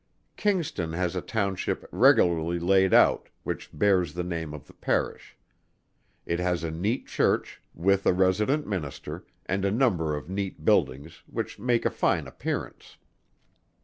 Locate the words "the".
4.15-4.23, 4.65-4.73